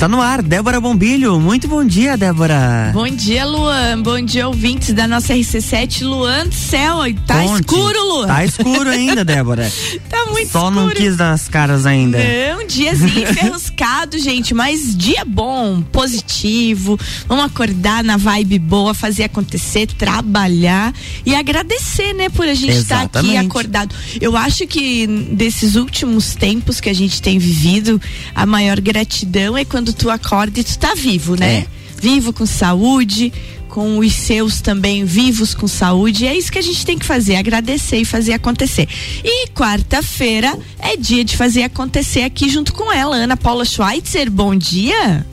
[0.00, 1.38] Está no ar, Débora Bombilho.
[1.38, 2.90] Muito bom dia, Débora.
[2.94, 4.00] Bom dia, Luan.
[4.00, 6.04] Bom dia, ouvintes da nossa RC7.
[6.06, 7.60] Luan do céu, tá Conte.
[7.60, 8.26] escuro, Luan.
[8.26, 9.70] Tá escuro ainda, Débora.
[10.08, 10.86] tá muito Só escuro.
[10.86, 12.16] não quis nas caras ainda.
[12.16, 14.54] Não, diazinho enferruscado, gente.
[14.54, 16.98] Mas dia bom, positivo.
[17.28, 20.94] Vamos acordar na vibe boa, fazer acontecer, trabalhar
[21.26, 23.94] e agradecer, né, por a gente estar tá aqui acordado.
[24.18, 28.00] Eu acho que desses últimos tempos que a gente tem vivido,
[28.34, 31.58] a maior gratidão é quando tu acorda e tu tá vivo, né?
[31.58, 31.66] É.
[32.00, 33.32] Vivo com saúde,
[33.68, 36.26] com os seus também vivos com saúde.
[36.26, 38.88] É isso que a gente tem que fazer, agradecer e fazer acontecer.
[39.24, 44.30] E quarta-feira é dia de fazer acontecer aqui junto com ela, Ana Paula Schweitzer.
[44.30, 45.26] Bom dia.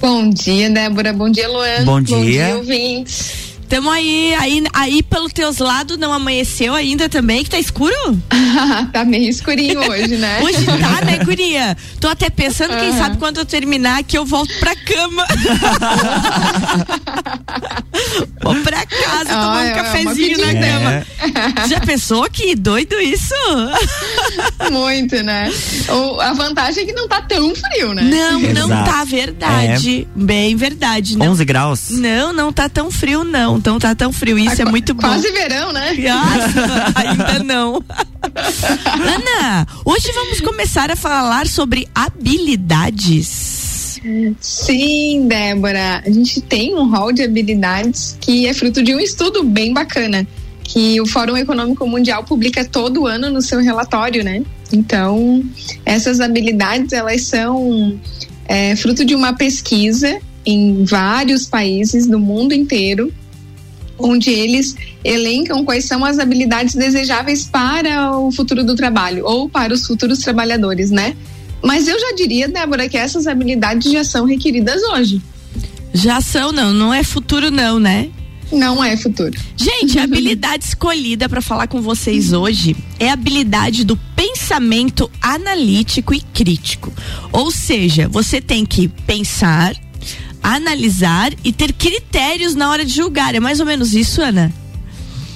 [0.00, 1.12] Bom dia, Débora.
[1.12, 1.84] Bom dia, Luan.
[1.84, 2.16] Bom dia.
[2.16, 3.47] Bom dia, ouvintes.
[3.68, 7.94] Tamo aí, aí, aí pelo teus lados não amanheceu ainda também, que tá escuro?
[8.92, 10.40] tá meio escurinho hoje, né?
[10.48, 11.76] Hoje tá, né, guria?
[12.00, 15.26] Tô até pensando, quem sabe quando eu terminar que eu volto pra cama.
[18.42, 20.92] Vou pra casa tomar um cafezinho é na cama.
[20.92, 21.68] É.
[21.68, 23.34] Já pensou que doido isso?
[24.70, 25.52] Muito, né?
[25.88, 28.02] O, a vantagem é que não tá tão frio, né?
[28.02, 28.90] Não, não Exato.
[28.90, 30.08] tá verdade.
[30.16, 30.18] É.
[30.18, 31.18] Bem verdade.
[31.18, 31.90] Não, 11 graus?
[31.90, 34.38] Não, não tá tão frio, não então tá tão frio.
[34.38, 35.02] Isso é, é muito bom.
[35.02, 35.92] Quase verão, né?
[36.08, 37.84] Nossa, ainda não.
[38.84, 43.58] Ana, hoje vamos começar a falar sobre habilidades.
[44.40, 46.02] Sim, Débora.
[46.06, 50.26] A gente tem um rol de habilidades que é fruto de um estudo bem bacana
[50.68, 54.42] que o Fórum Econômico Mundial publica todo ano no seu relatório, né?
[54.70, 55.42] Então,
[55.84, 57.98] essas habilidades elas são
[58.46, 63.12] é, fruto de uma pesquisa em vários países do mundo inteiro
[63.98, 69.72] onde eles elencam quais são as habilidades desejáveis para o futuro do trabalho ou para
[69.72, 71.16] os futuros trabalhadores, né?
[71.62, 75.20] Mas eu já diria, Débora, que essas habilidades já são requeridas hoje.
[75.92, 78.10] Já são, não, não é futuro não, né?
[78.50, 79.38] Não é futuro.
[79.56, 86.14] Gente, a habilidade escolhida para falar com vocês hoje é a habilidade do pensamento analítico
[86.14, 86.92] e crítico.
[87.32, 89.74] Ou seja, você tem que pensar,
[90.54, 93.34] analisar e ter critérios na hora de julgar.
[93.34, 94.52] É mais ou menos isso, Ana?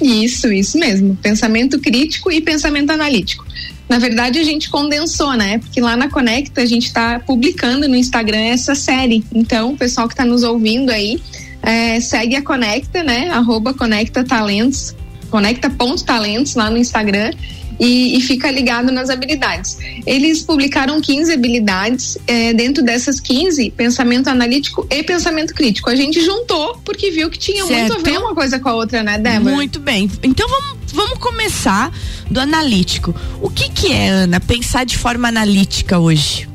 [0.00, 1.16] Isso, isso mesmo.
[1.16, 3.46] Pensamento crítico e pensamento analítico.
[3.88, 5.58] Na verdade, a gente condensou, né?
[5.58, 9.24] Porque lá na Conecta a gente está publicando no Instagram essa série.
[9.34, 11.20] Então, o pessoal que está nos ouvindo aí,
[11.62, 13.28] é, segue a Conecta, né?
[13.30, 14.94] Arroba Conecta Talentos,
[15.30, 17.32] conecta.talentos lá no Instagram
[17.78, 19.78] e, e, fica ligado nas habilidades.
[20.06, 25.90] Eles publicaram 15 habilidades, é, dentro dessas 15, pensamento analítico e pensamento crítico.
[25.90, 27.94] A gente juntou porque viu que tinha certo.
[27.94, 29.54] muito a ver uma coisa com a outra, né, Débora?
[29.54, 30.10] Muito bem.
[30.22, 31.92] Então vamos, vamos começar
[32.30, 33.14] do analítico.
[33.40, 36.48] O que, que é, Ana, pensar de forma analítica hoje?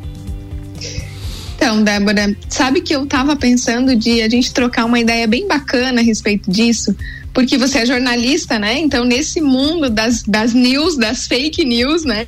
[1.57, 6.01] Então, Débora, sabe que eu estava pensando de a gente trocar uma ideia bem bacana
[6.01, 6.95] a respeito disso,
[7.37, 8.79] porque você é jornalista, né?
[8.79, 12.25] Então, nesse mundo das, das news, das fake news, né?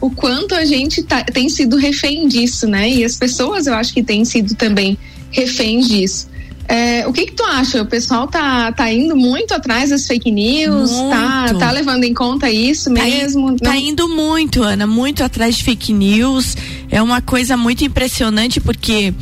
[0.00, 2.90] O quanto a gente tá, tem sido refém disso, né?
[2.90, 4.98] E as pessoas, eu acho que têm sido também
[5.30, 6.28] reféns disso.
[6.66, 7.82] É, o que que tu acha?
[7.82, 10.90] O pessoal tá, tá indo muito atrás das fake news?
[11.10, 13.50] Tá, tá levando em conta isso tá mesmo?
[13.50, 16.56] In, tá indo muito, Ana, muito atrás de fake news.
[16.88, 19.12] É uma coisa muito impressionante porque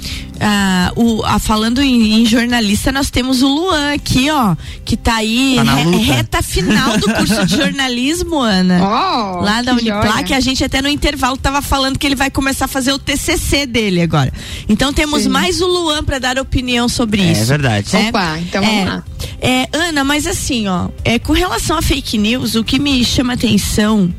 [0.40, 4.54] ah, o, ah, falando em, em, jornalista, nós temos o Luan aqui, ó,
[4.84, 8.78] que tá aí tá re, reta final do curso de jornalismo, Ana.
[8.98, 12.30] Oh, lá da Uniplac, que a gente até no intervalo tava falando que ele vai
[12.30, 14.32] começar a fazer o TCC dele agora.
[14.68, 15.28] Então temos Sim.
[15.28, 17.42] mais o Luan para dar opinião sobre é, isso.
[17.42, 17.92] É verdade.
[17.92, 18.08] Né?
[18.08, 19.04] Opa, então vamos é, lá.
[19.40, 23.34] É, Ana, mas assim, ó, é, com relação a fake news, o que me chama
[23.34, 24.12] atenção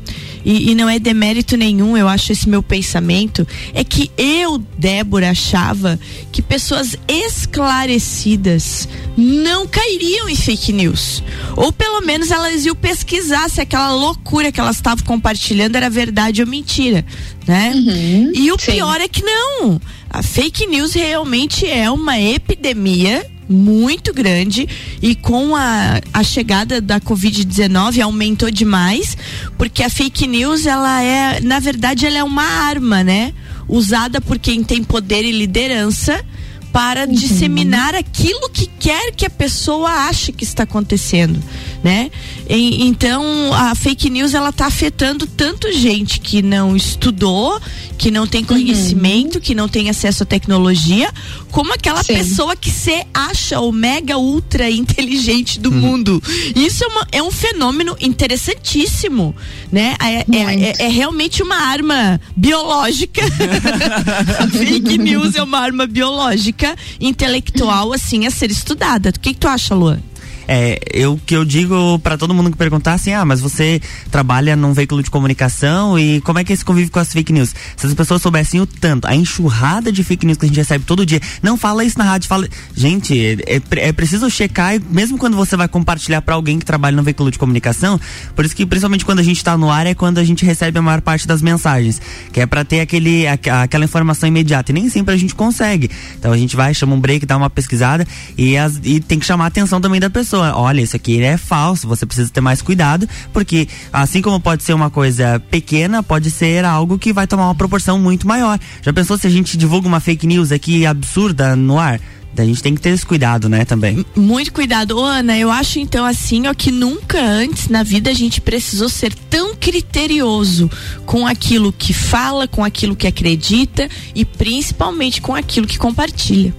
[0.44, 5.30] e, e, não é demérito nenhum, eu acho esse meu pensamento, é que eu, Débora,
[5.30, 5.98] achava
[6.32, 11.22] que pessoas esclarecidas não cairiam em fake news.
[11.56, 16.40] Ou pelo menos elas iam pesquisar se aquela loucura que elas estavam compartilhando era verdade
[16.40, 17.04] ou mentira,
[17.46, 17.72] né?
[17.74, 18.72] Uhum, e o sim.
[18.72, 19.80] pior é que não.
[20.08, 24.68] A fake news realmente é uma epidemia muito grande
[25.02, 29.16] e com a, a chegada da Covid-19 aumentou demais,
[29.58, 33.34] porque a fake news, ela é, na verdade, ela é uma arma, né?
[33.68, 36.24] Usada por quem tem poder e liderança
[36.72, 41.42] para disseminar aquilo que quer que a pessoa ache que está acontecendo.
[41.82, 42.10] Né?
[42.48, 47.60] E, então a fake news ela tá afetando tanto gente que não estudou,
[47.96, 49.40] que não tem conhecimento, uhum.
[49.40, 51.10] que não tem acesso à tecnologia,
[51.50, 52.14] como aquela Sim.
[52.14, 55.80] pessoa que se acha o mega ultra inteligente do uhum.
[55.80, 56.22] mundo.
[56.54, 59.34] Isso é, uma, é, um fenômeno interessantíssimo,
[59.70, 59.96] né?
[60.00, 63.22] É, é, é, é realmente uma arma biológica.
[64.38, 69.10] a fake news é uma arma biológica, intelectual, assim, a ser estudada.
[69.10, 70.09] O que, que tu acha, Luan?
[70.46, 74.56] É, eu que eu digo para todo mundo que perguntar assim, ah, mas você trabalha
[74.56, 77.54] num veículo de comunicação e como é que é esse convive com as fake news?
[77.76, 80.84] Se as pessoas soubessem o tanto, a enxurrada de fake news que a gente recebe
[80.84, 85.18] todo dia, não fala isso na rádio, fala, gente, é, é, é preciso checar, mesmo
[85.18, 88.00] quando você vai compartilhar para alguém que trabalha num veículo de comunicação,
[88.34, 90.78] por isso que principalmente quando a gente tá no ar é quando a gente recebe
[90.78, 92.00] a maior parte das mensagens,
[92.32, 95.90] que é para ter aquele a, aquela informação imediata e nem sempre a gente consegue.
[96.18, 99.26] Então a gente vai, chama um break, dá uma pesquisada e, as, e tem que
[99.26, 102.40] chamar a atenção também da pessoa pessoa, olha, isso aqui é falso, você precisa ter
[102.40, 107.26] mais cuidado, porque assim como pode ser uma coisa pequena, pode ser algo que vai
[107.26, 108.56] tomar uma proporção muito maior.
[108.80, 112.00] Já pensou se a gente divulga uma fake news aqui absurda no ar?
[112.38, 114.06] A gente tem que ter esse cuidado, né, também.
[114.14, 114.96] Muito cuidado.
[114.96, 118.88] Ô, Ana, eu acho então assim, ó, que nunca antes na vida a gente precisou
[118.88, 120.70] ser tão criterioso
[121.04, 126.54] com aquilo que fala, com aquilo que acredita e principalmente com aquilo que compartilha.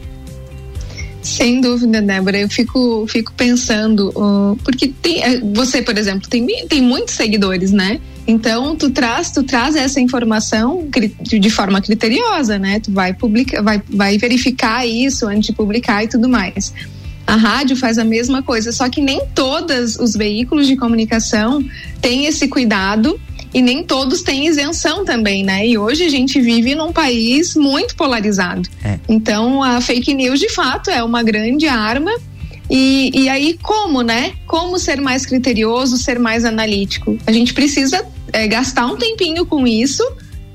[1.21, 2.39] Sem dúvida, Débora.
[2.39, 7.71] Eu fico, fico pensando, uh, porque tem, eh, você, por exemplo, tem, tem muitos seguidores,
[7.71, 7.99] né?
[8.25, 10.87] Então, tu traz, tu traz essa informação
[11.21, 12.79] de forma criteriosa, né?
[12.79, 16.73] Tu vai publicar, vai, vai verificar isso antes de publicar e tudo mais.
[17.25, 21.63] A rádio faz a mesma coisa, só que nem todos os veículos de comunicação
[22.01, 23.19] têm esse cuidado
[23.53, 25.67] e nem todos têm isenção também, né?
[25.67, 28.67] E hoje a gente vive num país muito polarizado.
[28.83, 28.97] É.
[29.09, 32.11] Então a fake news de fato é uma grande arma.
[32.69, 34.31] E, e aí, como, né?
[34.47, 37.17] Como ser mais criterioso, ser mais analítico?
[37.27, 40.03] A gente precisa é, gastar um tempinho com isso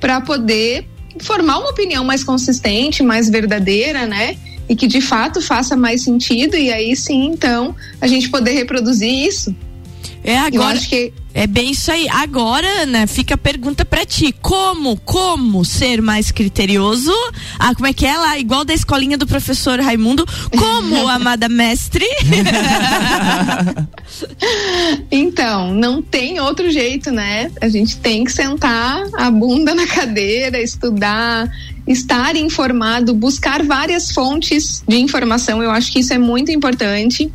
[0.01, 0.87] para poder
[1.21, 4.37] formar uma opinião mais consistente, mais verdadeira, né?
[4.67, 9.27] E que de fato faça mais sentido, e aí sim, então, a gente poder reproduzir
[9.27, 9.55] isso.
[10.25, 10.55] É agora.
[10.55, 12.09] Eu acho que é bem isso aí.
[12.09, 14.35] Agora, Ana, fica a pergunta para ti.
[14.41, 17.13] Como, como ser mais criterioso?
[17.59, 18.39] Ah, como é que é lá?
[18.39, 20.27] Igual da escolinha do professor Raimundo.
[20.57, 22.07] Como, amada mestre?
[25.13, 27.51] então, não tem outro jeito, né?
[27.61, 31.51] A gente tem que sentar a bunda na cadeira, estudar,
[31.87, 35.63] estar informado, buscar várias fontes de informação.
[35.63, 37.31] Eu acho que isso é muito importante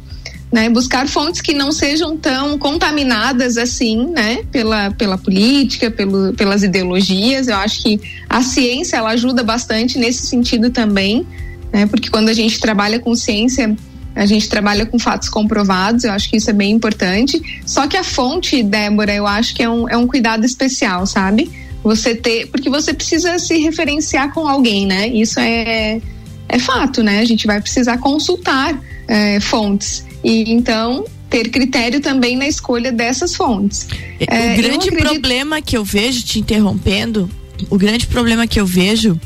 [0.52, 0.70] né?
[0.70, 4.44] Buscar fontes que não sejam tão contaminadas assim, né?
[4.52, 7.48] Pela, pela política, pelo, pelas ideologias.
[7.48, 11.26] Eu acho que a ciência ela ajuda bastante nesse sentido também,
[11.72, 11.86] né?
[11.86, 13.76] Porque quando a gente trabalha com ciência,
[14.14, 17.42] a gente trabalha com fatos comprovados, eu acho que isso é bem importante.
[17.66, 21.50] Só que a fonte, Débora, eu acho que é um, é um cuidado especial, sabe?
[21.82, 25.08] Você ter, porque você precisa se referenciar com alguém, né?
[25.08, 26.02] Isso é,
[26.50, 27.20] é fato, né?
[27.20, 28.78] A gente vai precisar consultar
[29.08, 30.11] é, fontes.
[30.24, 33.88] E então ter critério também na escolha dessas fontes.
[34.20, 35.00] É, o grande acredito...
[35.00, 37.30] problema que eu vejo, te interrompendo,
[37.70, 39.20] o grande problema que eu vejo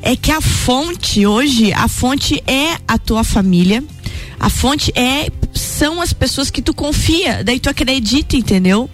[0.00, 3.82] é que a fonte hoje, a fonte é a tua família,
[4.38, 8.88] a fonte é são as pessoas que tu confia, daí tu acredita, entendeu?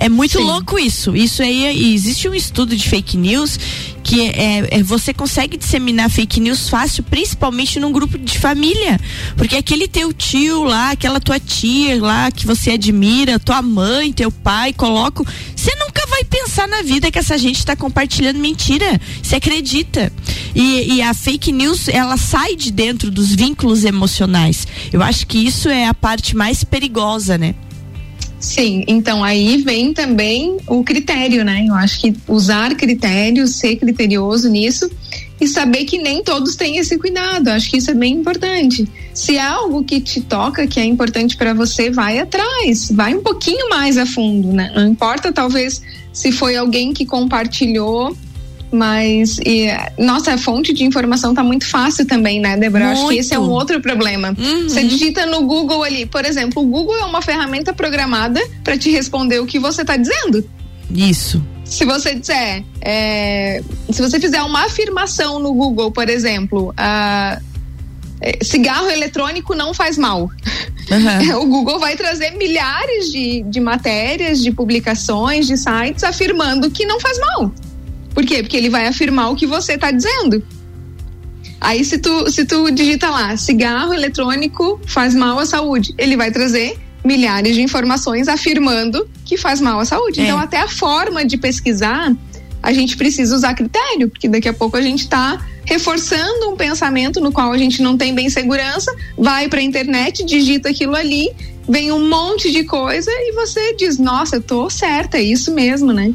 [0.00, 0.44] É muito Sim.
[0.44, 1.14] louco isso.
[1.14, 3.60] Isso aí existe um estudo de fake news
[4.02, 8.98] que é, é, você consegue disseminar fake news fácil, principalmente num grupo de família.
[9.36, 14.32] Porque aquele teu tio lá, aquela tua tia lá que você admira, tua mãe, teu
[14.32, 15.22] pai, coloco.
[15.54, 18.98] Você nunca vai pensar na vida que essa gente está compartilhando mentira.
[19.22, 20.10] Você acredita.
[20.54, 24.66] E, e a fake news, ela sai de dentro dos vínculos emocionais.
[24.90, 27.54] Eu acho que isso é a parte mais perigosa, né?
[28.40, 31.66] Sim, então aí vem também o critério, né?
[31.68, 34.90] Eu acho que usar critérios, ser criterioso nisso
[35.38, 37.48] e saber que nem todos têm esse cuidado.
[37.48, 38.88] Eu acho que isso é bem importante.
[39.12, 43.22] Se é algo que te toca, que é importante para você, vai atrás, vai um
[43.22, 44.72] pouquinho mais a fundo, né?
[44.74, 48.16] Não importa talvez se foi alguém que compartilhou
[48.72, 52.86] mas, e, nossa, a fonte de informação tá muito fácil também, né, Débora?
[52.86, 52.98] Muito.
[52.98, 54.34] Acho que esse é um outro problema.
[54.38, 54.68] Uhum.
[54.68, 58.90] Você digita no Google ali, por exemplo, o Google é uma ferramenta programada para te
[58.90, 60.44] responder o que você tá dizendo.
[60.94, 61.42] Isso.
[61.64, 67.50] Se você disser, é, se você fizer uma afirmação no Google, por exemplo, uh,
[68.42, 70.22] cigarro eletrônico não faz mal.
[70.90, 71.40] Uhum.
[71.40, 76.98] O Google vai trazer milhares de, de matérias, de publicações, de sites afirmando que não
[76.98, 77.52] faz mal.
[78.14, 78.42] Por quê?
[78.42, 80.42] Porque ele vai afirmar o que você está dizendo.
[81.60, 86.30] Aí se tu, se tu digita lá, cigarro eletrônico faz mal à saúde, ele vai
[86.30, 90.20] trazer milhares de informações afirmando que faz mal à saúde.
[90.20, 90.24] É.
[90.24, 92.14] Então, até a forma de pesquisar,
[92.62, 97.20] a gente precisa usar critério, porque daqui a pouco a gente está reforçando um pensamento
[97.20, 101.30] no qual a gente não tem bem segurança, vai para a internet, digita aquilo ali,
[101.68, 105.92] vem um monte de coisa e você diz: Nossa, eu tô certa, é isso mesmo,
[105.92, 106.12] né?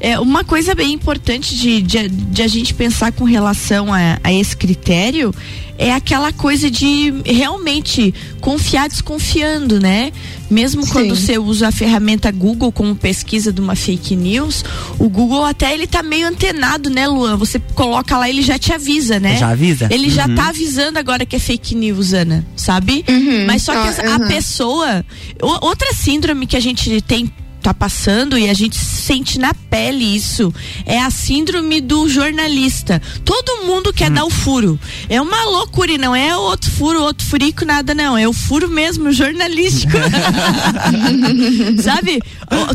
[0.00, 4.32] É, uma coisa bem importante de, de, de a gente pensar com relação a, a
[4.32, 5.34] esse critério
[5.76, 10.12] é aquela coisa de realmente confiar desconfiando, né?
[10.50, 10.92] Mesmo Sim.
[10.92, 14.64] quando você usa a ferramenta Google como pesquisa de uma fake news,
[14.98, 17.36] o Google até ele tá meio antenado, né, Luan?
[17.36, 19.36] Você coloca lá, ele já te avisa, né?
[19.36, 19.88] Já avisa?
[19.90, 20.12] Ele uhum.
[20.12, 23.04] já tá avisando agora que é fake news, Ana, sabe?
[23.08, 23.46] Uhum.
[23.46, 24.14] Mas só que ah, a, uhum.
[24.14, 25.06] a pessoa,
[25.60, 27.28] outra síndrome que a gente tem
[27.64, 30.52] tá passando e a gente sente na pele isso.
[30.84, 33.00] É a síndrome do jornalista.
[33.24, 34.14] Todo mundo quer hum.
[34.14, 34.78] dar o furo.
[35.08, 38.18] É uma loucura e não é outro furo, outro furico, nada não.
[38.18, 39.96] É o furo mesmo, jornalístico.
[41.82, 42.20] Sabe?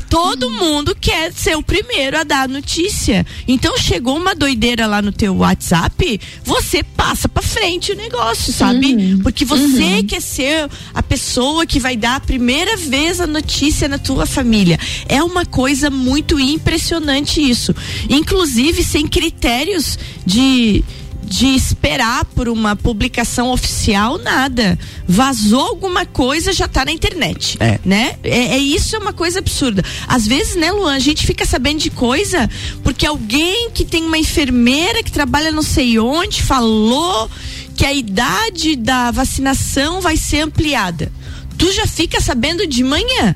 [0.09, 3.23] Todo mundo quer ser o primeiro a dar a notícia.
[3.47, 8.95] Então chegou uma doideira lá no teu WhatsApp, você passa para frente o negócio, sabe?
[8.95, 9.19] Uhum.
[9.21, 10.03] Porque você uhum.
[10.03, 14.78] quer ser a pessoa que vai dar a primeira vez a notícia na tua família.
[15.07, 17.75] É uma coisa muito impressionante isso.
[18.09, 20.83] Inclusive sem critérios de
[21.29, 24.77] de esperar por uma publicação oficial, nada.
[25.07, 27.55] Vazou alguma coisa, já tá na internet.
[27.59, 27.79] É.
[27.85, 28.15] Né?
[28.23, 29.83] É, é, isso é uma coisa absurda.
[30.07, 32.49] Às vezes, né, Luan, a gente fica sabendo de coisa
[32.83, 37.29] porque alguém que tem uma enfermeira que trabalha não sei onde falou
[37.75, 41.11] que a idade da vacinação vai ser ampliada.
[41.57, 43.35] Tu já fica sabendo de manhã.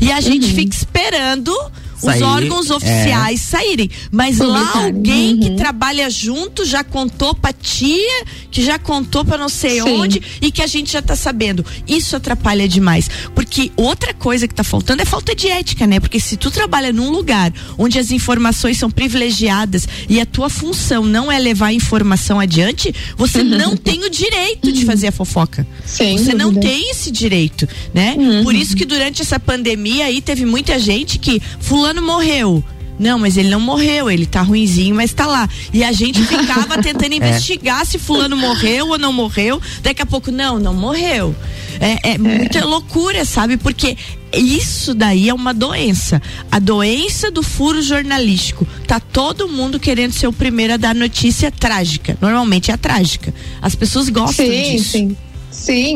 [0.00, 0.54] E a gente uhum.
[0.54, 1.54] fica esperando
[2.00, 2.74] Sair, os órgãos é.
[2.74, 3.44] oficiais é.
[3.44, 3.90] saírem.
[4.10, 5.40] Mas lá alguém uhum.
[5.40, 10.00] que trabalha junto já contou pra tia, que já contou pra não sei Sim.
[10.00, 11.64] onde e que a gente já tá sabendo.
[11.86, 13.10] Isso atrapalha demais.
[13.34, 16.00] Porque outra coisa que tá faltando é falta de ética, né?
[16.00, 21.04] Porque se tu trabalha num lugar onde as informações são privilegiadas e a tua função
[21.04, 25.66] não é levar a informação adiante, você não tem o direito de fazer a fofoca.
[25.84, 26.44] Sem você dúvida.
[26.44, 28.14] não tem esse direito, né?
[28.16, 28.44] Uhum.
[28.44, 32.64] Por isso que durante essa pandemia aí teve muita gente que fulano fulano morreu.
[32.98, 35.48] Não, mas ele não morreu, ele tá ruinzinho, mas tá lá.
[35.72, 37.16] E a gente ficava tentando é.
[37.16, 37.84] investigar é.
[37.84, 39.60] se fulano morreu ou não morreu.
[39.82, 41.34] Daqui a pouco, não, não morreu.
[41.80, 43.56] É, é, é muita loucura, sabe?
[43.56, 43.96] Porque
[44.34, 46.20] isso daí é uma doença.
[46.52, 48.66] A doença do furo jornalístico.
[48.86, 52.18] Tá todo mundo querendo ser o primeiro a dar notícia trágica.
[52.20, 53.32] Normalmente é a trágica.
[53.62, 54.90] As pessoas gostam sim, disso.
[54.90, 55.08] Sim.
[55.08, 55.16] Sim,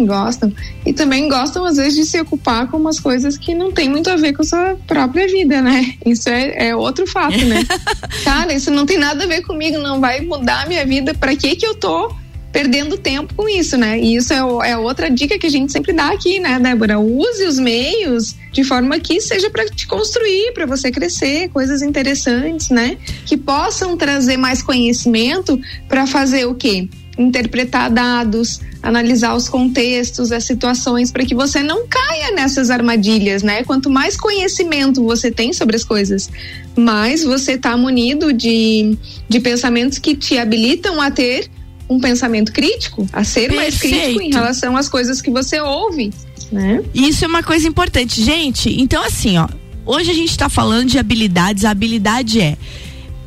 [0.06, 0.52] gostam.
[0.84, 4.10] E também gostam, às vezes, de se ocupar com umas coisas que não tem muito
[4.10, 5.94] a ver com a sua própria vida, né?
[6.04, 7.64] Isso é, é outro fato, né?
[8.24, 11.14] Cara, isso não tem nada a ver comigo, não vai mudar a minha vida.
[11.14, 12.14] Para que que eu tô
[12.54, 13.98] perdendo tempo com isso, né?
[13.98, 17.00] E isso é, é outra dica que a gente sempre dá aqui, né, Débora?
[17.00, 22.70] Use os meios de forma que seja para te construir, para você crescer, coisas interessantes,
[22.70, 22.96] né?
[23.26, 26.88] Que possam trazer mais conhecimento para fazer o quê?
[27.18, 33.62] Interpretar dados, analisar os contextos, as situações, para que você não caia nessas armadilhas, né?
[33.64, 36.28] Quanto mais conhecimento você tem sobre as coisas,
[36.76, 38.96] mais você está munido de,
[39.28, 41.48] de pensamentos que te habilitam a ter
[41.88, 43.56] um pensamento crítico, a ser Perfeito.
[43.56, 46.12] mais crítico em relação às coisas que você ouve,
[46.50, 46.82] né?
[46.94, 48.70] Isso é uma coisa importante, gente.
[48.80, 49.48] Então, assim, ó,
[49.84, 51.64] hoje a gente está falando de habilidades.
[51.64, 52.56] A habilidade é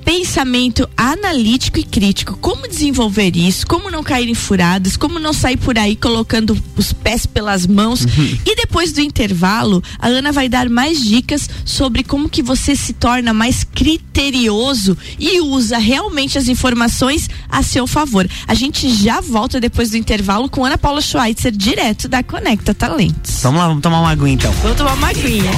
[0.08, 2.38] pensamento analítico e crítico.
[2.38, 3.68] Como desenvolver isso?
[3.68, 4.96] Como não cair em furadas?
[4.96, 8.06] Como não sair por aí colocando os pés pelas mãos?
[8.06, 8.38] Uhum.
[8.46, 12.94] E depois do intervalo, a Ana vai dar mais dicas sobre como que você se
[12.94, 18.30] torna mais criterioso e usa realmente as informações a seu favor.
[18.48, 23.42] A gente já volta depois do intervalo com Ana Paula Schweitzer, direto da Conecta Talentos.
[23.42, 24.54] Vamos lá, vamos tomar uma aguinha então.
[24.62, 25.52] Vamos tomar uma aguinha.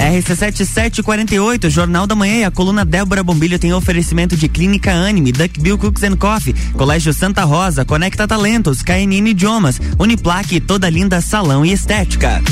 [0.00, 5.60] RC7748, Jornal da Manhã e a coluna Débora Bombilho tem oferecimento de Clínica Anime, Duck
[5.60, 11.64] Bill Cooks and Coffee, Colégio Santa Rosa, Conecta Talentos, KNN Idiomas, Uniplaque Toda Linda Salão
[11.64, 12.42] e Estética.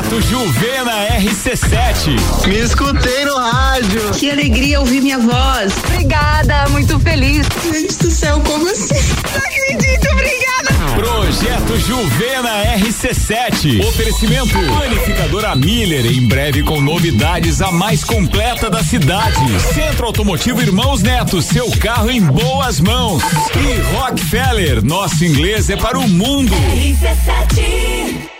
[0.00, 2.46] Projeto Juvena RC7.
[2.48, 4.10] Me escutei no rádio.
[4.12, 5.74] Que alegria ouvir minha voz.
[5.92, 7.46] Obrigada, muito feliz.
[7.70, 8.94] Gente do céu, como assim?
[8.94, 10.94] Não acredito, obrigada.
[10.96, 13.86] Projeto Juvena RC7.
[13.86, 19.60] Oferecimento Panificadora Miller, em breve com novidades a mais completa da cidade.
[19.74, 23.22] Centro Automotivo Irmãos Neto, seu carro em boas mãos.
[23.54, 26.54] E Rockefeller, nosso inglês é para o mundo.
[26.54, 28.39] RC7.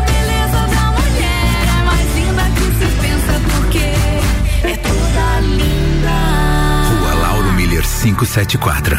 [8.01, 8.97] 574.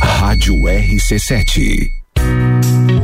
[0.00, 1.90] Rádio RC7.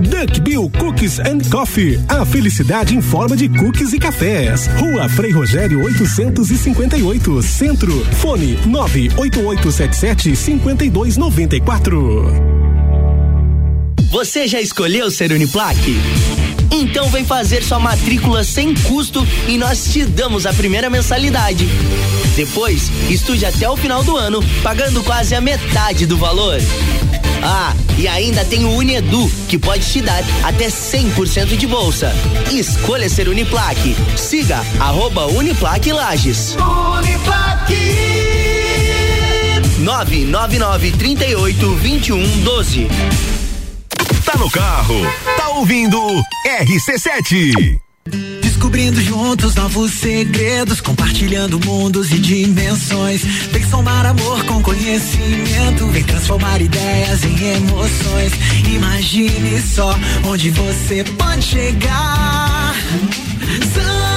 [0.01, 2.01] Duck Bill Cookies and Coffee.
[2.09, 4.67] A felicidade em forma de cookies e cafés.
[4.79, 7.93] Rua Frei Rogério 858, Centro.
[8.17, 12.33] Fone 98877 5294.
[14.11, 16.01] Você já escolheu ser Uniplaque?
[16.71, 21.69] Então vem fazer sua matrícula sem custo e nós te damos a primeira mensalidade.
[22.37, 26.61] Depois, estude até o final do ano, pagando quase a metade do valor.
[27.43, 32.15] Ah, e ainda tem o Unedu, que pode te dar até 100% de bolsa.
[32.51, 33.97] Escolha ser Uniplaque.
[34.17, 36.57] Siga arroba Uniplaque Lages.
[36.57, 38.11] Uniplaque
[39.81, 42.89] 999 38 21 12.
[44.25, 44.95] Tá no carro,
[45.37, 45.99] tá ouvindo
[46.47, 47.79] RC7.
[48.43, 53.23] Descobrindo juntos novos segredos, compartilhando mundos e dimensões.
[53.23, 58.33] Vem somar amor com conhecimento, vem transformar ideias em emoções.
[58.73, 62.75] Imagine só onde você pode chegar.
[63.73, 64.10] Santa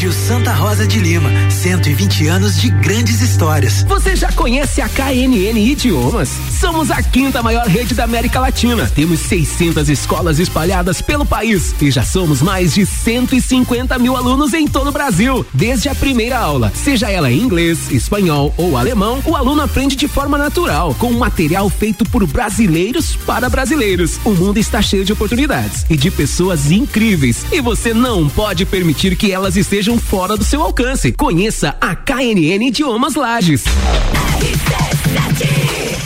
[0.00, 3.82] Colégio Santa Rosa de Lima, 120 anos de grandes histórias.
[3.82, 6.30] Você já conhece a KNN Idiomas?
[6.58, 8.90] Somos a quinta maior rede da América Latina.
[8.94, 14.66] Temos 600 escolas espalhadas pelo país e já somos mais de 150 mil alunos em
[14.66, 15.44] todo o Brasil.
[15.52, 20.08] Desde a primeira aula, seja ela em inglês, espanhol ou alemão, o aluno aprende de
[20.08, 24.18] forma natural, com material feito por brasileiros para brasileiros.
[24.24, 29.14] O mundo está cheio de oportunidades e de pessoas incríveis e você não pode permitir
[29.14, 31.12] que elas estejam fora do seu alcance.
[31.12, 33.64] Conheça a KNN Idiomas Lages.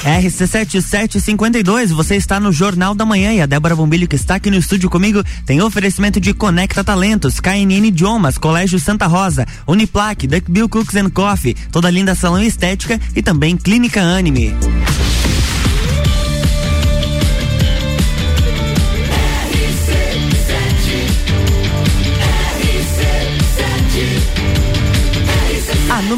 [0.05, 4.57] RC7752, você está no Jornal da Manhã e a Débora Bombilho que está aqui no
[4.57, 10.69] estúdio comigo tem oferecimento de Conecta Talentos, KNN Idiomas, Colégio Santa Rosa, Uniplaque, Duck Bill
[10.69, 14.55] Cooks and Coffee, toda linda salão estética e também Clínica Anime.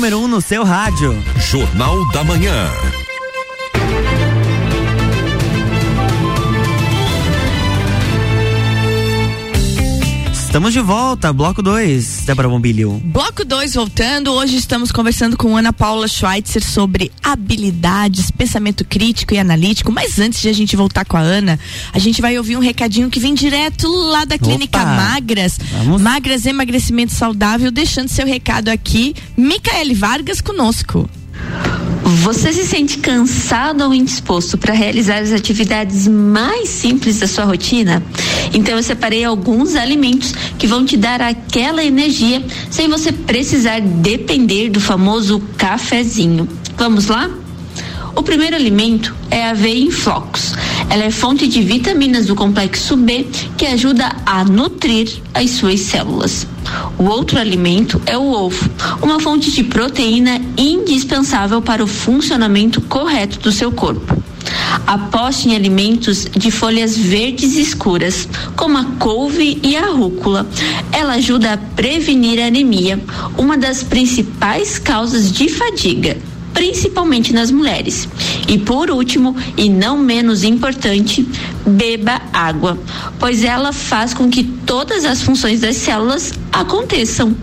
[0.06, 1.20] Número 1 um no seu rádio.
[1.36, 2.95] Jornal da Manhã.
[10.56, 12.92] Estamos de volta, bloco 2, Débora Bombilho.
[13.04, 14.32] Bloco 2 voltando.
[14.32, 19.92] Hoje estamos conversando com Ana Paula Schweitzer sobre habilidades, pensamento crítico e analítico.
[19.92, 21.60] Mas antes de a gente voltar com a Ana,
[21.92, 24.92] a gente vai ouvir um recadinho que vem direto lá da Clínica Opa.
[24.92, 25.58] Magras.
[25.72, 26.00] Vamos.
[26.00, 29.14] Magras Emagrecimento Saudável, deixando seu recado aqui.
[29.36, 31.06] Micaele Vargas conosco.
[32.08, 38.00] Você se sente cansado ou indisposto para realizar as atividades mais simples da sua rotina?
[38.54, 44.70] Então eu separei alguns alimentos que vão te dar aquela energia sem você precisar depender
[44.70, 46.48] do famoso cafezinho.
[46.76, 47.28] Vamos lá?
[48.14, 50.54] O primeiro alimento é a aveia em flocos.
[50.96, 53.26] Ela é fonte de vitaminas do complexo B
[53.58, 56.46] que ajuda a nutrir as suas células.
[56.98, 58.66] O outro alimento é o ovo,
[59.02, 64.16] uma fonte de proteína indispensável para o funcionamento correto do seu corpo.
[64.86, 70.46] Aposte em alimentos de folhas verdes escuras, como a couve e a rúcula.
[70.90, 72.98] Ela ajuda a prevenir a anemia,
[73.36, 76.16] uma das principais causas de fadiga
[76.56, 78.08] principalmente nas mulheres.
[78.48, 81.28] E por último, e não menos importante,
[81.66, 82.78] beba água,
[83.18, 87.36] pois ela faz com que todas as funções das células aconteçam.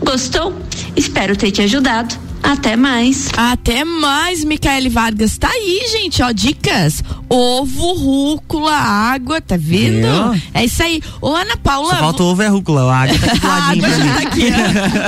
[0.00, 0.52] Gostou?
[0.96, 2.25] Espero ter te ajudado.
[2.46, 3.28] Até mais.
[3.36, 5.36] Até mais, Micaele Vargas.
[5.36, 7.02] Tá aí, gente, ó, dicas.
[7.28, 10.32] Ovo, rúcula, água, tá vendo?
[10.32, 10.42] Viu?
[10.54, 11.02] É isso aí.
[11.20, 11.90] Ô, Ana Paula.
[11.90, 12.82] Só falta o ovo a rúcula.
[12.82, 14.44] A água tá aqui do A ladinho água já tá aqui,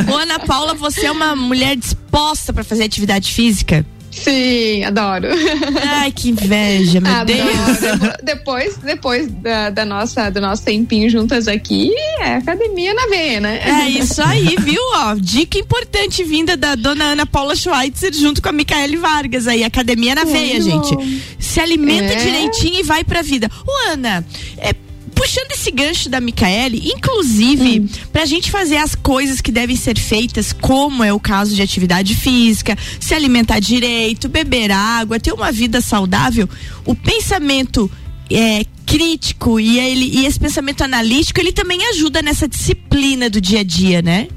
[0.08, 0.12] ó.
[0.12, 3.86] Ô, Ana Paula, você é uma mulher disposta pra fazer atividade física?
[4.10, 5.28] Sim, adoro.
[6.00, 7.82] Ai, que inveja, meu Deus.
[7.84, 8.12] Adoro.
[8.22, 13.60] Depois, depois da, da nossa, do nosso tempinho juntas aqui, é academia na veia, né?
[13.64, 14.80] É isso aí, viu?
[14.94, 19.62] Ó, dica importante vinda da dona Ana Paula Schweitzer junto com a Micaele Vargas aí,
[19.62, 20.96] academia na veia, gente.
[21.38, 22.16] Se alimenta É.
[22.16, 23.50] direitinho e vai pra vida.
[23.66, 24.24] Ô, Ana,
[24.58, 24.74] é,
[25.18, 27.88] puxando esse gancho da Micaele, inclusive, Hum.
[28.12, 32.14] pra gente fazer as coisas que devem ser feitas, como é o caso de atividade
[32.14, 36.48] física, se alimentar direito, beber água, ter uma vida saudável,
[36.84, 37.90] o pensamento
[38.30, 43.60] é, crítico e, ele, e esse pensamento analítico, ele também ajuda nessa disciplina do dia
[43.60, 44.28] a dia, né?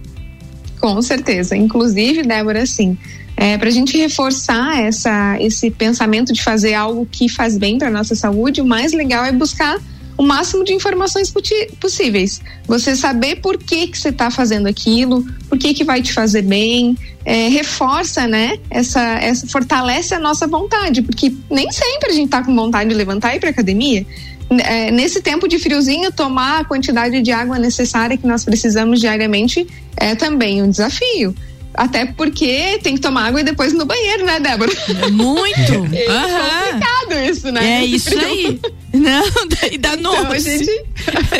[0.79, 1.55] Com certeza.
[1.55, 2.97] Inclusive, Débora, assim,
[3.37, 7.91] é, para a gente reforçar essa, esse pensamento de fazer algo que faz bem para
[7.91, 9.77] nossa saúde, o mais legal é buscar
[10.17, 11.33] o máximo de informações
[11.79, 12.41] possíveis.
[12.67, 16.41] Você saber por que que você está fazendo aquilo, por que que vai te fazer
[16.41, 18.57] bem, é, reforça, né?
[18.69, 22.95] Essa, essa fortalece a nossa vontade, porque nem sempre a gente tá com vontade de
[22.95, 24.05] levantar e ir para academia.
[24.49, 29.65] É, nesse tempo de friozinho, tomar a quantidade de água necessária que nós precisamos diariamente
[29.95, 31.33] é também um desafio.
[31.73, 34.71] Até porque tem que tomar água e depois ir no banheiro, né, Débora?
[35.11, 35.71] Muito.
[35.93, 37.81] É complicado isso, né?
[37.81, 38.27] É isso frio.
[38.27, 38.59] aí.
[38.93, 40.57] Não, daí dá Então a noce.
[40.59, 40.85] gente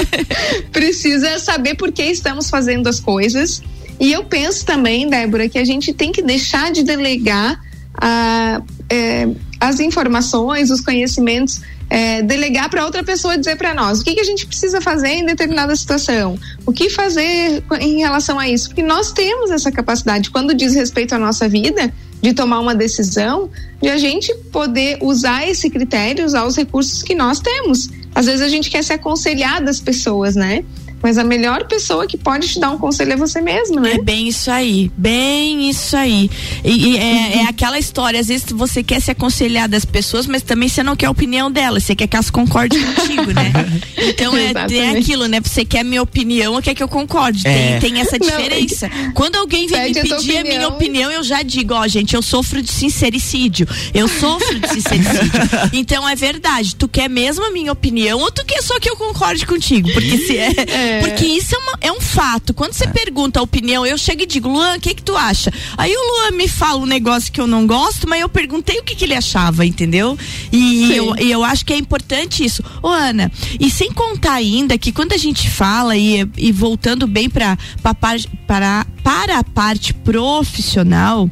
[0.71, 3.61] precisa saber por que estamos fazendo as coisas.
[3.99, 7.59] E eu penso também, Débora, que a gente tem que deixar de delegar
[7.95, 9.27] ah, é,
[9.59, 14.21] as informações, os conhecimentos, é, delegar para outra pessoa dizer para nós o que, que
[14.21, 18.81] a gente precisa fazer em determinada situação, o que fazer em relação a isso, porque
[18.81, 23.49] nós temos essa capacidade quando diz respeito à nossa vida de tomar uma decisão,
[23.81, 27.89] de a gente poder usar esse critério, usar os recursos que nós temos.
[28.15, 30.63] Às vezes a gente quer se aconselhar das pessoas, né?
[31.01, 33.93] Mas a melhor pessoa que pode te dar um conselho é você mesmo, né?
[33.93, 36.29] É bem isso aí, bem isso aí.
[36.63, 40.41] E, e é, é aquela história, às vezes você quer se aconselhar das pessoas, mas
[40.41, 43.51] também você não quer a opinião delas, você quer que elas concordem contigo, né?
[43.97, 45.39] Então é, é aquilo, né?
[45.41, 47.47] Você quer a minha opinião ou quer que eu concorde?
[47.47, 47.79] É.
[47.79, 48.89] Tem, tem essa Não, diferença.
[49.13, 50.75] Quando alguém vem me Pede a pedir a minha opinião.
[50.75, 53.67] opinião, eu já digo, ó, gente, eu sofro de sincericídio.
[53.93, 55.31] Eu sofro de sincericídio.
[55.73, 58.95] então é verdade, tu quer mesmo a minha opinião ou tu quer só que eu
[58.95, 59.91] concorde contigo?
[59.91, 60.51] Porque se é,
[60.91, 60.99] É.
[61.01, 62.53] porque isso é, uma- é um fato.
[62.53, 65.51] Quando você pergunta a opinião, eu chego e digo, Luan, o que que tu acha?
[65.77, 68.83] Aí o Luan me fala um negócio que eu não gosto, mas eu perguntei o
[68.83, 70.17] que que ele achava, entendeu?
[70.51, 70.93] E Sim.
[70.93, 72.63] eu, e eu acho que é importante isso.
[72.81, 77.29] Ô, Ana, e sem contar ainda que quando a gente fala e, e voltando bem
[77.29, 81.29] para para para a parte profissional,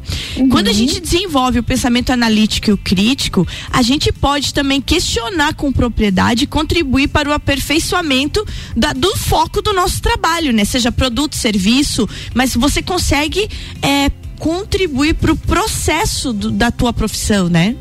[0.50, 5.54] quando a gente desenvolve o pensamento analítico e o crítico, a gente pode também questionar
[5.54, 8.44] com propriedade e contribuir para o aperfeiçoamento
[8.76, 10.64] da- do foco do nosso trabalho, né?
[10.64, 13.48] Seja produto, serviço, mas você consegue
[13.82, 17.74] é, contribuir para o processo do- da tua profissão, né?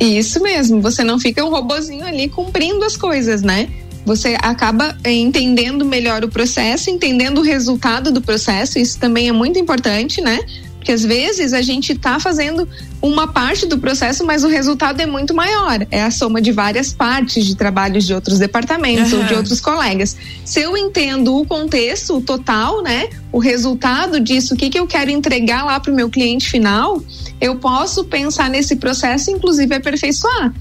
[0.00, 3.68] Isso mesmo, você não fica um robozinho ali cumprindo as coisas, né?
[4.04, 9.32] Você acaba eh, entendendo melhor o processo, entendendo o resultado do processo, isso também é
[9.32, 10.40] muito importante, né?
[10.82, 12.68] Porque às vezes a gente tá fazendo
[13.00, 15.86] uma parte do processo, mas o resultado é muito maior.
[15.92, 20.16] É a soma de várias partes de trabalhos de outros departamentos ou de outros colegas.
[20.44, 23.08] Se eu entendo o contexto, o total, né?
[23.30, 27.00] O resultado disso, o que, que eu quero entregar lá para o meu cliente final,
[27.40, 30.52] eu posso pensar nesse processo, inclusive aperfeiçoar.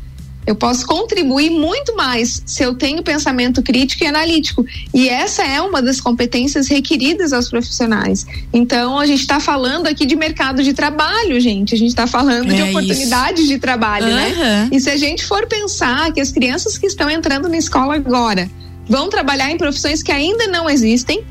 [0.46, 4.66] Eu posso contribuir muito mais se eu tenho pensamento crítico e analítico.
[4.94, 8.26] E essa é uma das competências requeridas aos profissionais.
[8.52, 11.76] Então, a gente está falando aqui de mercado de trabalho, gente.
[11.76, 12.70] A gente está falando É de isso.
[12.70, 14.30] oportunidades de trabalho, né?
[14.32, 14.70] Aham.
[14.72, 18.50] E se a gente for pensar que as crianças que estão entrando na escola agora
[18.90, 21.24] vão trabalhar em profissões que ainda não existem,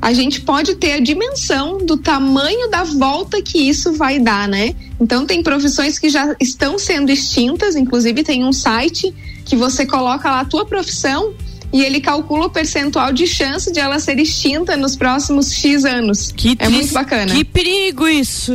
[0.00, 4.74] a gente pode ter a dimensão do tamanho da volta que isso vai dar, né?
[4.98, 10.30] Então tem profissões que já estão sendo extintas, inclusive tem um site que você coloca
[10.30, 11.34] lá a tua profissão
[11.72, 16.32] e ele calcula o percentual de chance de ela ser extinta nos próximos X anos.
[16.32, 17.32] Que é muito bacana.
[17.32, 18.54] Que perigo isso.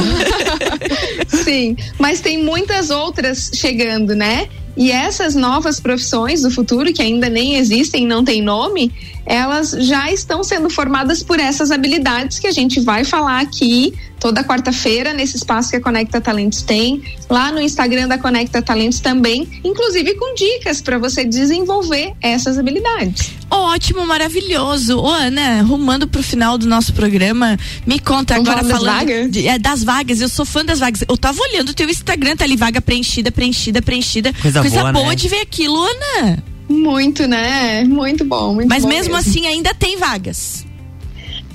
[1.28, 4.48] Sim, mas tem muitas outras chegando, né?
[4.76, 8.92] E essas novas profissões do futuro, que ainda nem existem, não tem nome,
[9.26, 14.42] elas já estão sendo formadas por essas habilidades que a gente vai falar aqui toda
[14.42, 19.46] quarta-feira nesse espaço que a Conecta Talentos tem, lá no Instagram da Conecta Talentos também,
[19.62, 23.30] inclusive com dicas para você desenvolver essas habilidades.
[23.50, 24.98] Ótimo, maravilhoso.
[24.98, 28.98] Ô, Ana, rumando pro final do nosso programa, me conta Vamos agora falar das falando
[29.08, 29.30] vagas?
[29.30, 30.20] de- é, das vagas.
[30.20, 31.04] Eu sou fã das vagas.
[31.08, 34.32] Eu tava olhando o teu Instagram, tá ali vaga preenchida, preenchida, preenchida.
[34.40, 35.14] Coisa boa, boa né?
[35.14, 36.42] de ver aquilo, Ana.
[36.76, 37.84] Muito, né?
[37.84, 39.30] Muito bom, muito Mas bom mesmo, mesmo.
[39.30, 40.64] assim ainda tem vagas.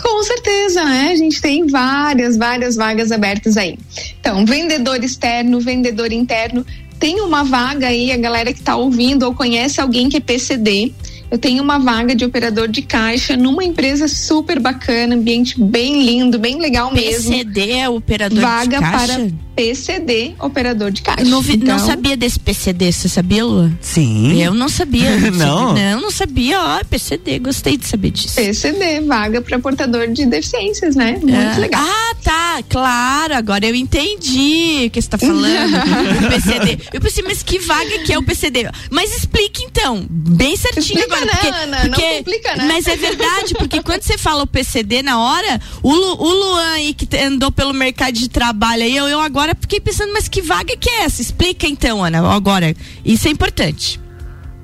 [0.01, 1.09] Com certeza, né?
[1.11, 3.77] A gente tem várias, várias vagas abertas aí.
[4.19, 6.65] Então, vendedor externo, vendedor interno.
[6.99, 10.91] Tem uma vaga aí, a galera que tá ouvindo ou conhece alguém que é PCD.
[11.31, 16.37] Eu tenho uma vaga de operador de caixa numa empresa super bacana, ambiente bem lindo,
[16.37, 17.31] bem legal mesmo.
[17.31, 19.13] PCD é operador vaga de caixa?
[19.15, 21.21] para PCD, operador de caixa.
[21.21, 23.71] Eu não, vi- não Então, sabia desse PCD, você sabia, Lua?
[23.79, 24.41] Sim.
[24.41, 25.11] Eu não sabia.
[25.31, 25.73] Não?
[25.73, 26.59] Não, não sabia.
[26.59, 28.35] Ó, PCD, gostei de saber disso.
[28.35, 31.13] PCD, vaga para portador de deficiências, né?
[31.21, 31.81] Muito Ah, legal.
[31.83, 35.45] Ah, tá, claro, agora eu entendi o que você tá falando.
[36.25, 36.77] o PCD.
[36.93, 38.69] Eu pensei, mas que vaga que é o PCD?
[38.89, 41.20] Mas explique então, bem certinho Explica, agora.
[41.25, 41.83] Né, porque, Ana?
[41.83, 42.65] Não porque- complica, né?
[42.67, 46.71] Mas é verdade, porque quando você fala o PCD na hora, o, Lu- o Luan
[46.71, 50.41] aí que andou pelo mercado de trabalho aí, eu, eu agora fiquei pensando, mas que
[50.41, 51.21] vaga que é essa?
[51.21, 52.75] Explica então, Ana, agora.
[53.05, 53.99] Isso é importante.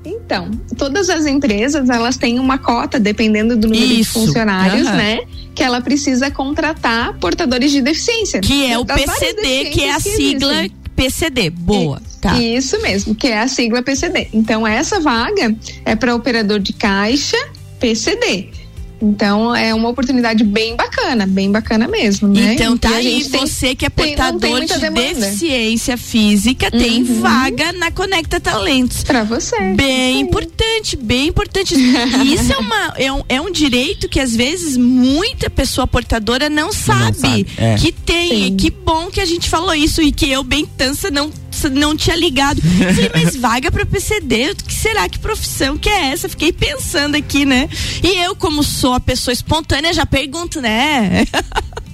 [0.04, 4.12] Então, todas as empresas, elas têm uma cota, dependendo do número de Isso.
[4.14, 4.96] funcionários, Aham.
[4.96, 5.20] né?
[5.54, 8.40] Que ela precisa contratar portadores de deficiência.
[8.40, 10.78] Que é o PCD, que é a que sigla existem.
[10.98, 11.50] PCD.
[11.50, 12.02] Boa.
[12.20, 12.36] Tá.
[12.36, 14.28] Isso mesmo, que é a sigla PCD.
[14.32, 17.36] Então, essa vaga é para operador de caixa
[17.78, 18.48] PCD.
[19.00, 22.54] Então, é uma oportunidade bem bacana, bem bacana mesmo, né?
[22.54, 24.90] Então tá E a aí, gente tem- você que é tem- não tem portador de
[24.90, 27.20] deficiência física, tem Uhum.
[27.20, 29.04] vaga na Conecta Talentos.
[29.04, 29.56] Pra você.
[29.74, 31.74] Bem importante, bem importante.
[31.76, 36.48] E Isso é, uma, é, um, é um direito que às vezes muita pessoa portadora
[36.50, 37.76] não sabe, sabe, é.
[37.76, 38.46] que tem.
[38.48, 41.30] E que bom que a gente falou isso e que eu, bem tansa, não
[41.70, 42.60] não tinha ligado.
[42.60, 46.28] Eu Falei, mas vaga pra PCD, que será que profissão que é essa?
[46.28, 47.68] Fiquei pensando aqui, né?
[48.02, 51.24] E eu, como sou a pessoa espontânea, já pergunto, né?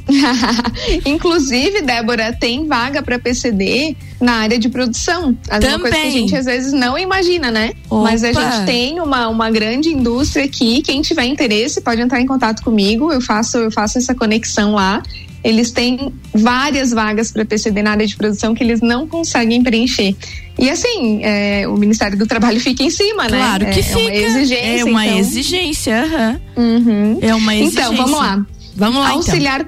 [1.06, 5.36] Inclusive, Débora, tem vaga para PCD na área de produção.
[5.48, 6.10] É uma coisa que a Também.
[6.10, 7.72] gente às vezes não imagina, né?
[7.90, 8.50] Mas a Opa.
[8.50, 10.82] gente tem uma, uma grande indústria aqui.
[10.82, 13.12] Quem tiver interesse pode entrar em contato comigo.
[13.12, 15.02] Eu faço, eu faço essa conexão lá.
[15.44, 20.16] Eles têm várias vagas para PCD na área de produção que eles não conseguem preencher.
[20.58, 23.36] E assim, é, o Ministério do Trabalho fica em cima, né?
[23.38, 24.00] Claro que é, fica.
[24.00, 24.80] É uma exigência.
[24.80, 26.40] É uma então- exigência, aham.
[26.56, 27.18] Uhum.
[27.20, 27.80] É uma exigência.
[27.82, 28.46] Então, vamos lá.
[28.74, 29.16] Vamos lá, então.
[29.16, 29.66] auxiliar,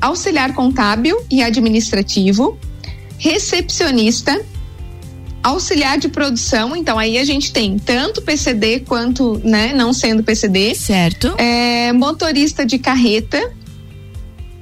[0.00, 2.56] auxiliar contábil e administrativo,
[3.18, 4.40] recepcionista,
[5.42, 6.76] auxiliar de produção.
[6.76, 10.74] Então, aí a gente tem tanto PCD quanto, né, não sendo PCD.
[10.74, 11.34] Certo.
[11.38, 13.52] É, motorista de carreta.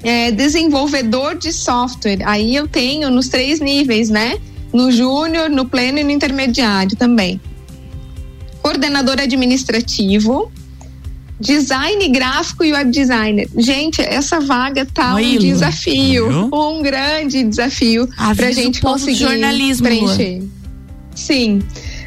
[0.02, 2.18] É, desenvolvedor de software.
[2.24, 4.38] Aí eu tenho nos três níveis, né?
[4.72, 7.40] No júnior, no pleno e no intermediário também.
[8.62, 10.50] Coordenador administrativo,
[11.40, 13.48] design gráfico e web designer.
[13.56, 16.50] Gente, essa vaga tá Oi, um desafio, Viu?
[16.52, 20.42] um grande desafio pra o gente conseguir jornalismo, preencher.
[21.14, 21.62] Sim.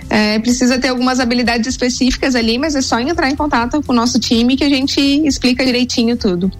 [0.09, 3.95] É, precisa ter algumas habilidades específicas ali, mas é só entrar em contato com o
[3.95, 6.51] nosso time que a gente explica direitinho tudo.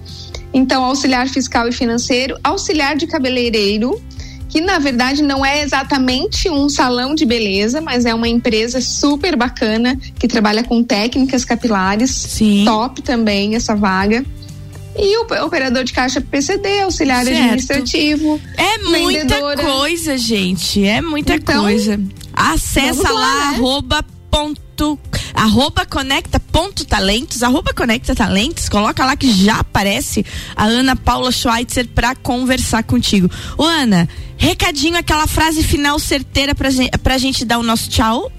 [0.54, 4.00] Então, auxiliar fiscal e financeiro, auxiliar de cabeleireiro,
[4.48, 9.34] que na verdade não é exatamente um salão de beleza, mas é uma empresa super
[9.36, 12.10] bacana que trabalha com técnicas capilares.
[12.12, 12.62] Sim.
[12.64, 14.24] Top também essa vaga.
[14.96, 17.36] E o operador de caixa PCD, auxiliar Certo.
[17.36, 18.40] administrativo.
[18.56, 20.84] É muita coisa, gente.
[20.86, 22.00] É muita Então, coisa.
[22.32, 23.56] Acessa lá, lá, né?
[23.56, 24.96] arroba ponto,
[25.34, 31.32] arroba conecta ponto talentos, arroba conecta talentos, coloca lá que já aparece a Ana Paula
[31.32, 33.28] Schweitzer pra conversar contigo.
[33.58, 38.30] Ô Ana, recadinho, aquela frase final certeira pra gente, pra gente dar o nosso tchau.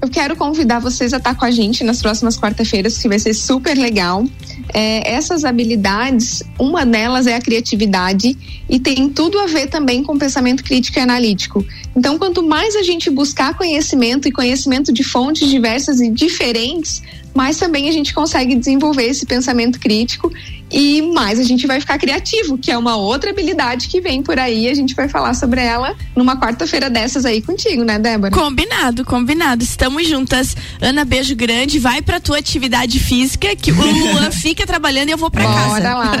[0.00, 3.34] Eu quero convidar vocês a estar com a gente nas próximas quarta-feiras, que vai ser
[3.34, 4.24] super legal.
[4.72, 8.36] É, essas habilidades, uma delas é a criatividade
[8.68, 11.66] e tem tudo a ver também com pensamento crítico e analítico.
[11.96, 17.02] Então, quanto mais a gente buscar conhecimento e conhecimento de fontes diversas e diferentes,
[17.34, 20.32] mais também a gente consegue desenvolver esse pensamento crítico
[20.70, 24.38] e mais a gente vai ficar criativo, que é uma outra habilidade que vem por
[24.38, 24.68] aí.
[24.68, 28.30] A gente vai falar sobre ela numa quarta-feira dessas aí contigo, né, Débora?
[28.32, 29.62] Combinado, combinado.
[29.64, 30.56] Estamos juntas.
[30.80, 31.78] Ana, beijo grande.
[31.78, 35.68] Vai pra tua atividade física, que o Luan fica trabalhando e eu vou pra casa.
[35.68, 36.12] Bora lá.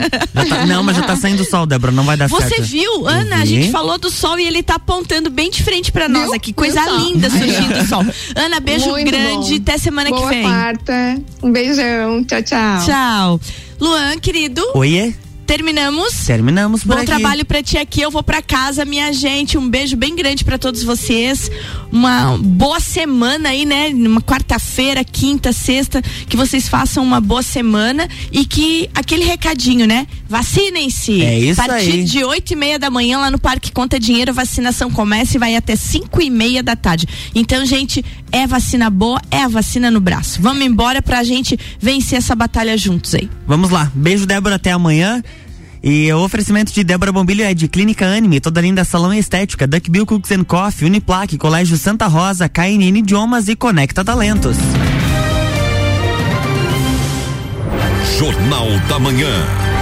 [0.46, 2.48] Já tá- não, mas já tá saindo sol, Débora, não vai dar certo.
[2.48, 3.36] Você viu, Ana?
[3.36, 6.34] A gente falou do sol e ele tá apontando bem de frente pra nós Viu?
[6.34, 6.52] aqui.
[6.52, 8.04] Coisa linda surgindo do sol.
[8.34, 9.50] Ana, beijo Muito grande.
[9.50, 9.56] bom.
[9.56, 10.42] Até semana Boa que vem.
[10.42, 11.22] quarta.
[11.42, 12.24] Um beijão.
[12.24, 12.84] Tchau, tchau.
[12.86, 13.40] Tchau.
[13.80, 14.62] Luan, querido.
[14.74, 15.14] Oiê?
[15.48, 16.12] terminamos.
[16.26, 17.06] Terminamos por Bom aqui.
[17.06, 18.02] trabalho pra ti aqui.
[18.02, 19.56] Eu vou pra casa, minha gente.
[19.56, 21.50] Um beijo bem grande pra todos vocês.
[21.90, 23.88] Uma boa semana aí, né?
[23.88, 30.06] Uma quarta-feira, quinta, sexta, que vocês façam uma boa semana e que aquele recadinho, né?
[30.28, 31.22] Vacinem-se.
[31.22, 32.04] É isso A partir aí.
[32.04, 35.40] de oito e meia da manhã lá no Parque Conta Dinheiro, a vacinação começa e
[35.40, 37.08] vai até cinco e meia da tarde.
[37.34, 40.40] Então, gente, é vacina boa, é a vacina no braço.
[40.40, 43.28] Vamos embora pra gente vencer essa batalha juntos aí.
[43.46, 43.90] Vamos lá.
[43.94, 45.22] Beijo, Débora, até amanhã.
[45.82, 49.66] E o oferecimento de Débora Bombilho é de Clínica Anime, toda linda salão e estética,
[49.66, 54.56] Duck Bill Cooks and Coffee, Uniplaque, Colégio Santa Rosa, KNN Idiomas e Conecta Talentos.
[58.18, 59.77] Jornal da Manhã.